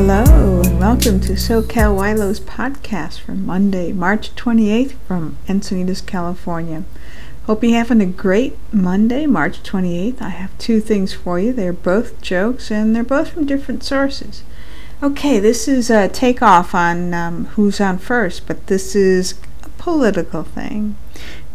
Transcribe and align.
Hello, 0.00 0.62
and 0.62 0.78
welcome 0.78 1.18
to 1.22 1.32
SoCal 1.32 1.96
YLo's 1.96 2.38
podcast 2.38 3.18
for 3.18 3.32
Monday, 3.32 3.90
March 3.90 4.32
28th 4.36 4.92
from 5.08 5.36
Encinitas, 5.48 6.06
California. 6.06 6.84
Hope 7.46 7.64
you're 7.64 7.76
having 7.76 8.00
a 8.00 8.06
great 8.06 8.56
Monday, 8.72 9.26
March 9.26 9.60
28th. 9.64 10.22
I 10.22 10.28
have 10.28 10.56
two 10.56 10.80
things 10.80 11.14
for 11.14 11.40
you. 11.40 11.52
They're 11.52 11.72
both 11.72 12.22
jokes, 12.22 12.70
and 12.70 12.94
they're 12.94 13.02
both 13.02 13.30
from 13.30 13.44
different 13.44 13.82
sources. 13.82 14.44
Okay, 15.02 15.40
this 15.40 15.66
is 15.66 15.90
a 15.90 16.08
takeoff 16.08 16.76
on 16.76 17.12
um, 17.12 17.46
who's 17.56 17.80
on 17.80 17.98
first, 17.98 18.46
but 18.46 18.68
this 18.68 18.94
is 18.94 19.34
a 19.64 19.68
political 19.70 20.44
thing. 20.44 20.94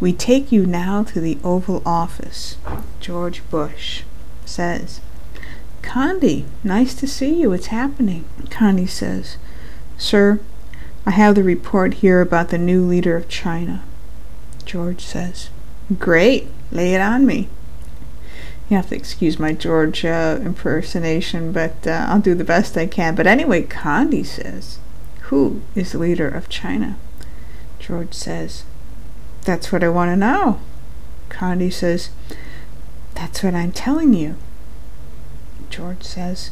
We 0.00 0.12
take 0.12 0.52
you 0.52 0.66
now 0.66 1.02
to 1.04 1.18
the 1.18 1.38
Oval 1.42 1.82
Office. 1.86 2.58
George 3.00 3.40
Bush 3.48 4.02
says, 4.44 5.00
Condi, 5.84 6.44
nice 6.64 6.94
to 6.94 7.06
see 7.06 7.40
you. 7.40 7.50
What's 7.50 7.66
happening? 7.66 8.24
Condi 8.46 8.88
says, 8.88 9.36
Sir, 9.98 10.40
I 11.06 11.10
have 11.10 11.34
the 11.34 11.42
report 11.42 11.94
here 11.94 12.20
about 12.20 12.48
the 12.48 12.58
new 12.58 12.84
leader 12.84 13.16
of 13.16 13.28
China. 13.28 13.84
George 14.64 15.02
says, 15.02 15.50
Great, 15.98 16.48
lay 16.72 16.94
it 16.94 17.00
on 17.00 17.26
me. 17.26 17.48
You 18.68 18.76
have 18.76 18.88
to 18.88 18.96
excuse 18.96 19.38
my 19.38 19.52
George 19.52 20.04
uh, 20.04 20.40
impersonation, 20.42 21.52
but 21.52 21.86
uh, 21.86 22.06
I'll 22.08 22.20
do 22.20 22.34
the 22.34 22.44
best 22.44 22.78
I 22.78 22.86
can. 22.86 23.14
But 23.14 23.26
anyway, 23.26 23.62
Condi 23.62 24.24
says, 24.24 24.78
Who 25.24 25.60
is 25.74 25.92
the 25.92 25.98
leader 25.98 26.28
of 26.28 26.48
China? 26.48 26.96
George 27.78 28.14
says, 28.14 28.64
That's 29.42 29.70
what 29.70 29.84
I 29.84 29.90
want 29.90 30.10
to 30.10 30.16
know. 30.16 30.60
Condi 31.28 31.70
says, 31.70 32.08
That's 33.14 33.42
what 33.42 33.54
I'm 33.54 33.70
telling 33.72 34.14
you. 34.14 34.36
George 35.70 36.02
says, 36.02 36.50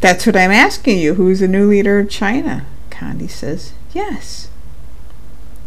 That's 0.00 0.26
what 0.26 0.36
I'm 0.36 0.50
asking 0.50 0.98
you. 0.98 1.14
Who's 1.14 1.40
the 1.40 1.48
new 1.48 1.68
leader 1.68 1.98
of 1.98 2.10
China? 2.10 2.66
Condi 2.90 3.28
says, 3.28 3.72
Yes. 3.92 4.48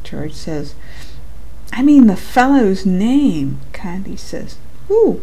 George 0.03 0.33
says, 0.33 0.75
I 1.71 1.83
mean 1.83 2.07
the 2.07 2.15
fellow's 2.15 2.85
name. 2.85 3.59
Condi 3.73 4.17
says, 4.17 4.57
Who? 4.87 5.21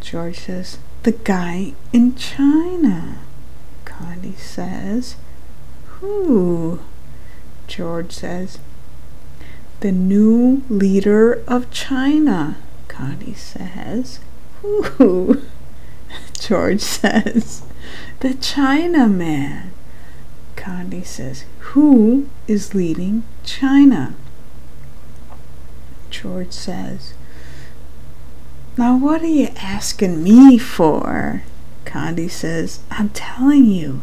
George 0.00 0.38
says, 0.40 0.78
The 1.02 1.12
guy 1.12 1.72
in 1.92 2.14
China. 2.14 3.18
Condi 3.84 4.36
says, 4.36 5.16
Who? 6.00 6.80
George 7.66 8.12
says, 8.12 8.58
The 9.80 9.92
new 9.92 10.62
leader 10.68 11.42
of 11.48 11.70
China. 11.70 12.58
Condi 12.88 13.34
says, 13.36 14.20
Ooh, 14.64 15.42
George 16.40 16.80
says, 16.80 17.62
the 18.20 18.30
Chinaman. 18.30 19.70
Condi 20.56 21.04
says, 21.04 21.44
who 21.58 22.28
is 22.48 22.74
leading 22.74 23.24
China? 23.44 24.14
George 26.10 26.52
says, 26.52 27.12
now 28.78 28.96
what 28.96 29.22
are 29.22 29.26
you 29.26 29.48
asking 29.56 30.22
me 30.24 30.56
for? 30.58 31.42
Condi 31.84 32.30
says, 32.30 32.80
I'm 32.90 33.10
telling 33.10 33.66
you, 33.66 34.02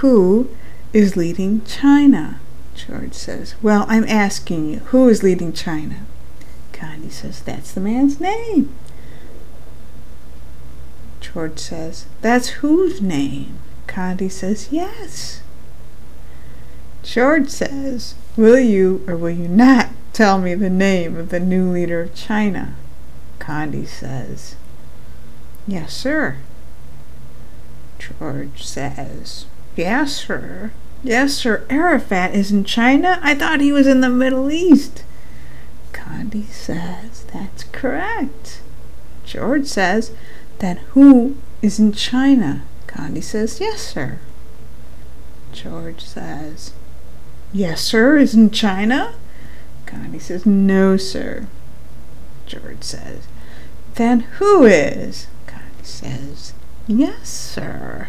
who 0.00 0.50
is 0.92 1.16
leading 1.16 1.64
China? 1.64 2.38
George 2.74 3.14
says, 3.14 3.54
well, 3.62 3.86
I'm 3.88 4.04
asking 4.04 4.68
you, 4.68 4.78
who 4.80 5.08
is 5.08 5.22
leading 5.22 5.52
China? 5.52 6.04
Condi 6.72 7.10
says, 7.10 7.40
that's 7.40 7.72
the 7.72 7.80
man's 7.80 8.20
name. 8.20 8.74
George 11.34 11.58
says, 11.58 12.06
That's 12.22 12.48
whose 12.60 13.02
name? 13.02 13.58
Condi 13.88 14.30
says, 14.30 14.68
Yes. 14.70 15.42
George 17.02 17.48
says, 17.48 18.14
Will 18.36 18.60
you 18.60 19.04
or 19.08 19.16
will 19.16 19.30
you 19.30 19.48
not 19.48 19.88
tell 20.12 20.40
me 20.40 20.54
the 20.54 20.70
name 20.70 21.16
of 21.16 21.30
the 21.30 21.40
new 21.40 21.68
leader 21.72 22.02
of 22.02 22.14
China? 22.14 22.76
Condi 23.40 23.84
says, 23.84 24.54
Yes, 25.66 25.92
sir. 25.92 26.36
George 27.98 28.62
says, 28.62 29.46
Yes, 29.74 30.14
sir. 30.14 30.70
Yes, 31.02 31.34
sir. 31.34 31.66
Arafat 31.68 32.32
is 32.32 32.52
in 32.52 32.62
China? 32.62 33.18
I 33.22 33.34
thought 33.34 33.60
he 33.60 33.72
was 33.72 33.88
in 33.88 34.02
the 34.02 34.08
Middle 34.08 34.52
East. 34.52 35.02
Condi 35.92 36.46
says, 36.46 37.24
That's 37.32 37.64
correct. 37.64 38.60
George 39.24 39.66
says, 39.66 40.12
then 40.58 40.76
who 40.90 41.36
is 41.62 41.78
in 41.78 41.92
China? 41.92 42.62
Condi 42.86 43.22
says, 43.22 43.60
Yes, 43.60 43.80
sir. 43.80 44.18
George 45.52 46.00
says, 46.02 46.72
Yes, 47.52 47.80
sir, 47.80 48.18
is 48.18 48.34
in 48.34 48.50
China? 48.50 49.14
Condi 49.86 50.20
says, 50.20 50.44
No, 50.46 50.96
sir. 50.96 51.46
George 52.46 52.82
says, 52.82 53.26
Then 53.94 54.20
who 54.38 54.64
is? 54.64 55.26
Condi 55.46 55.84
says, 55.84 56.52
Yes, 56.86 57.28
sir. 57.28 58.08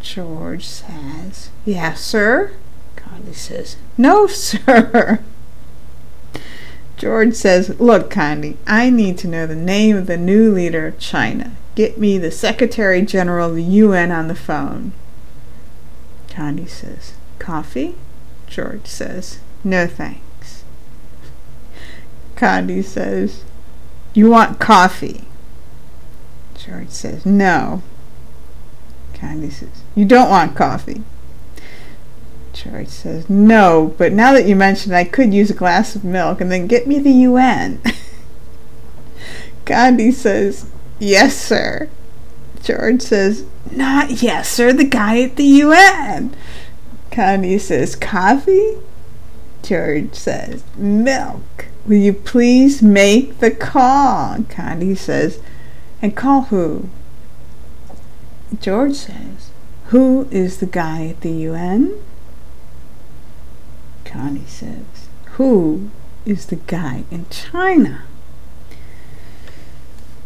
George 0.00 0.66
says, 0.66 1.50
Yes, 1.64 2.00
sir. 2.00 2.52
Condi 2.96 3.34
says, 3.34 3.76
No, 3.96 4.26
sir. 4.26 5.20
George 6.96 7.34
says, 7.34 7.80
Look, 7.80 8.10
Condi, 8.10 8.56
I 8.66 8.90
need 8.90 9.18
to 9.18 9.28
know 9.28 9.46
the 9.46 9.56
name 9.56 9.96
of 9.96 10.06
the 10.06 10.16
new 10.16 10.52
leader 10.52 10.86
of 10.86 10.98
China. 10.98 11.52
Get 11.74 11.98
me 11.98 12.18
the 12.18 12.30
Secretary 12.30 13.02
General 13.02 13.50
of 13.50 13.56
the 13.56 13.62
UN 13.62 14.12
on 14.12 14.28
the 14.28 14.34
phone. 14.34 14.92
Condi 16.28 16.68
says, 16.68 17.14
Coffee? 17.38 17.96
George 18.46 18.86
says, 18.86 19.40
No 19.64 19.86
thanks. 19.86 20.64
Condi 22.36 22.84
says, 22.84 23.44
You 24.14 24.30
want 24.30 24.58
coffee? 24.58 25.24
George 26.54 26.90
says, 26.90 27.24
No. 27.24 27.82
Condi 29.14 29.50
says, 29.50 29.82
You 29.94 30.04
don't 30.04 30.30
want 30.30 30.56
coffee. 30.56 31.02
George 32.62 32.88
says, 32.88 33.28
No, 33.28 33.94
but 33.98 34.12
now 34.12 34.32
that 34.32 34.46
you 34.46 34.54
mention 34.54 34.92
it, 34.92 34.96
I 34.96 35.04
could 35.04 35.34
use 35.34 35.50
a 35.50 35.54
glass 35.54 35.96
of 35.96 36.04
milk 36.04 36.40
and 36.40 36.52
then 36.52 36.68
get 36.68 36.86
me 36.86 37.00
the 37.00 37.10
UN. 37.10 37.80
Condi 39.64 40.12
says, 40.12 40.70
Yes, 41.00 41.36
sir. 41.36 41.88
George 42.62 43.02
says, 43.02 43.44
Not 43.70 44.22
yes, 44.22 44.48
sir, 44.48 44.72
the 44.72 44.84
guy 44.84 45.22
at 45.22 45.36
the 45.36 45.44
UN. 45.44 46.36
Condi 47.10 47.58
says, 47.58 47.96
Coffee? 47.96 48.76
George 49.62 50.14
says, 50.14 50.62
Milk. 50.76 51.66
Will 51.84 51.96
you 51.96 52.12
please 52.12 52.80
make 52.80 53.40
the 53.40 53.50
call? 53.50 54.36
Condi 54.38 54.96
says, 54.96 55.40
And 56.00 56.16
call 56.16 56.42
who? 56.42 56.88
George 58.60 58.94
says, 58.94 59.50
Who 59.86 60.28
is 60.30 60.58
the 60.58 60.66
guy 60.66 61.06
at 61.06 61.22
the 61.22 61.32
UN? 61.32 62.00
Condi 64.12 64.46
says, 64.46 65.08
Who 65.32 65.90
is 66.26 66.46
the 66.46 66.56
guy 66.56 67.04
in 67.10 67.24
China? 67.30 68.02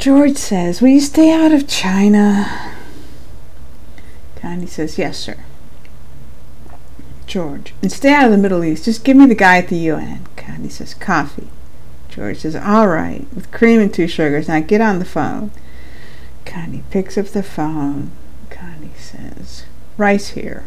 George 0.00 0.36
says, 0.36 0.82
Will 0.82 0.88
you 0.88 1.00
stay 1.00 1.30
out 1.30 1.52
of 1.52 1.68
China? 1.68 2.72
Condi 4.34 4.68
says, 4.68 4.98
Yes, 4.98 5.18
sir. 5.18 5.36
George, 7.28 7.74
and 7.80 7.92
stay 7.92 8.12
out 8.12 8.24
of 8.26 8.32
the 8.32 8.38
Middle 8.38 8.64
East. 8.64 8.84
Just 8.86 9.04
give 9.04 9.16
me 9.16 9.26
the 9.26 9.34
guy 9.36 9.58
at 9.58 9.68
the 9.68 9.76
UN. 9.76 10.26
Condi 10.36 10.70
says, 10.70 10.92
Coffee. 10.92 11.48
George 12.08 12.38
says, 12.38 12.56
All 12.56 12.88
right, 12.88 13.24
with 13.34 13.52
cream 13.52 13.80
and 13.80 13.94
two 13.94 14.08
sugars. 14.08 14.48
Now 14.48 14.58
get 14.60 14.80
on 14.80 14.98
the 14.98 15.04
phone. 15.04 15.52
Condi 16.44 16.82
picks 16.90 17.16
up 17.16 17.26
the 17.26 17.42
phone. 17.44 18.10
Condi 18.50 18.96
says, 18.96 19.64
Rice 19.96 20.30
here. 20.30 20.64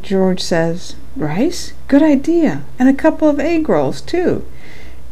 George 0.00 0.40
says, 0.40 0.96
Rice? 1.16 1.74
Good 1.88 2.02
idea. 2.02 2.64
And 2.78 2.88
a 2.88 2.94
couple 2.94 3.28
of 3.28 3.38
egg 3.38 3.68
rolls, 3.68 4.00
too. 4.00 4.46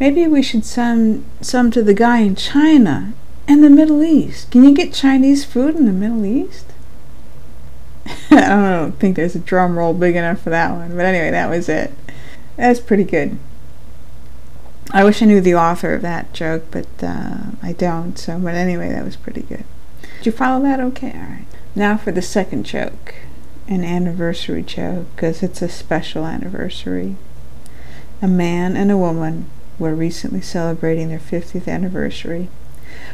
Maybe 0.01 0.27
we 0.27 0.43
should 0.43 0.65
send 0.65 1.25
some 1.41 1.71
to 1.73 1.83
the 1.83 1.95
guy 1.95 2.21
in 2.21 2.35
China 2.35 3.13
and 3.47 3.63
the 3.63 3.71
Middle 3.71 4.03
East. 4.03 4.51
Can 4.51 4.65
you 4.65 4.75
get 4.75 4.93
Chinese 4.93 5.45
food 5.45 5.77
in 5.77 5.87
the 5.87 5.93
Middle 5.93 6.25
East? 6.25 6.67
I 8.31 8.49
don't 8.49 8.99
think 8.99 9.17
there's 9.17 9.37
a 9.37 9.41
drum 9.41 9.79
roll 9.79 9.95
big 9.95 10.17
enough 10.17 10.41
for 10.41 10.51
that 10.51 10.73
one. 10.73 10.97
But 10.97 11.05
anyway, 11.05 11.31
that 11.31 11.51
was 11.51 11.69
it. 11.69 11.93
That's 12.57 12.81
pretty 12.81 13.05
good. 13.05 13.39
I 14.91 15.05
wish 15.05 15.23
I 15.23 15.27
knew 15.27 15.41
the 15.41 15.55
author 15.55 15.95
of 15.95 16.03
that 16.03 16.33
joke, 16.33 16.65
but 16.71 16.89
uh, 17.03 17.53
I 17.63 17.73
don't. 17.73 18.19
So, 18.19 18.39
but 18.39 18.55
anyway, 18.55 18.89
that 18.89 19.05
was 19.05 19.17
pretty 19.17 19.43
good. 19.43 19.65
Did 20.19 20.27
you 20.27 20.33
follow 20.33 20.63
that? 20.65 20.81
Okay, 20.81 21.13
all 21.13 21.21
right. 21.21 21.47
Now 21.75 21.97
for 21.97 22.11
the 22.11 22.23
second 22.23 22.65
joke 22.65 23.15
an 23.69 23.85
anniversary 23.85 24.63
joke 24.63 25.07
because 25.15 25.43
it's 25.43 25.63
a 25.63 25.69
special 25.69 26.27
anniversary. 26.27 27.17
A 28.21 28.29
man 28.29 28.77
and 28.77 28.91
a 28.91 28.97
woman 28.97 29.47
were 29.79 29.95
recently 29.95 30.41
celebrating 30.41 31.09
their 31.09 31.19
50th 31.19 31.67
anniversary. 31.67 32.49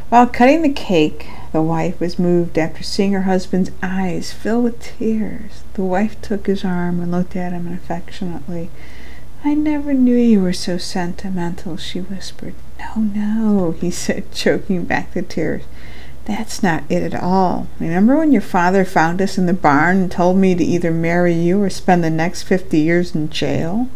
While 0.08 0.26
cutting 0.26 0.62
the 0.62 0.72
cake, 0.72 1.28
the 1.52 1.62
wife 1.62 2.00
was 2.00 2.18
moved 2.18 2.58
after 2.58 2.82
seeing 2.82 3.12
her 3.12 3.22
husband's 3.22 3.70
eyes 3.82 4.32
fill 4.32 4.62
with 4.62 4.82
tears. 4.82 5.62
The 5.74 5.82
wife 5.82 6.20
took 6.20 6.46
his 6.46 6.64
arm 6.64 7.00
and 7.00 7.12
looked 7.12 7.36
at 7.36 7.52
him 7.52 7.72
affectionately. 7.72 8.70
I 9.44 9.54
never 9.54 9.94
knew 9.94 10.16
you 10.16 10.42
were 10.42 10.52
so 10.52 10.78
sentimental, 10.78 11.76
she 11.76 12.00
whispered. 12.00 12.54
No, 12.78 13.02
no, 13.02 13.70
he 13.72 13.90
said, 13.90 14.32
choking 14.32 14.84
back 14.84 15.14
the 15.14 15.22
tears. 15.22 15.62
That's 16.28 16.62
not 16.62 16.84
it 16.90 17.02
at 17.02 17.20
all. 17.20 17.68
Remember 17.80 18.14
when 18.18 18.32
your 18.32 18.42
father 18.42 18.84
found 18.84 19.22
us 19.22 19.38
in 19.38 19.46
the 19.46 19.54
barn 19.54 19.96
and 19.96 20.12
told 20.12 20.36
me 20.36 20.54
to 20.54 20.62
either 20.62 20.90
marry 20.90 21.32
you 21.32 21.62
or 21.62 21.70
spend 21.70 22.04
the 22.04 22.10
next 22.10 22.42
fifty 22.42 22.80
years 22.80 23.14
in 23.14 23.30
jail? 23.30 23.88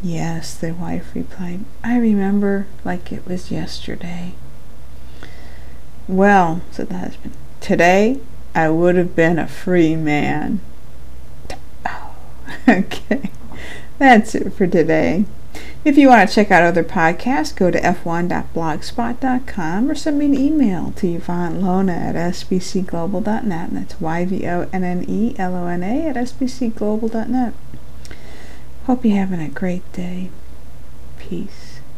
Yes, 0.00 0.54
the 0.54 0.72
wife 0.72 1.12
replied. 1.16 1.64
I 1.82 1.98
remember 1.98 2.68
like 2.84 3.10
it 3.10 3.26
was 3.26 3.50
yesterday. 3.50 4.34
Well, 6.06 6.60
said 6.70 6.88
the 6.88 6.98
husband, 6.98 7.34
today 7.60 8.20
I 8.54 8.68
would 8.68 8.94
have 8.94 9.16
been 9.16 9.40
a 9.40 9.48
free 9.48 9.96
man. 9.96 10.60
Oh, 11.84 12.14
okay. 12.68 13.32
That's 13.98 14.36
it 14.36 14.52
for 14.52 14.68
today. 14.68 15.24
If 15.84 15.96
you 15.96 16.08
want 16.08 16.28
to 16.28 16.34
check 16.34 16.50
out 16.50 16.64
other 16.64 16.84
podcasts, 16.84 17.54
go 17.54 17.70
to 17.70 17.80
f1.blogspot.com 17.80 19.90
or 19.90 19.94
send 19.94 20.18
me 20.18 20.26
an 20.26 20.34
email 20.34 20.92
to 20.96 21.06
Yvonne 21.06 21.62
Lona 21.62 21.92
at 21.92 22.14
sbcglobal.net. 22.14 23.68
And 23.68 23.78
that's 23.78 24.00
Y-V-O-N-N-E-L-O-N-A 24.00 26.08
at 26.08 26.16
sbcglobal.net. 26.16 27.54
Hope 28.84 29.04
you're 29.04 29.16
having 29.16 29.40
a 29.40 29.48
great 29.48 29.92
day. 29.92 30.30
Peace. 31.18 31.67